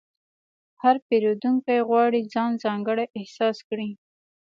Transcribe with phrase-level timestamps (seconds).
[0.81, 3.89] هر پیرودونکی غواړي ځان ځانګړی احساس کړي.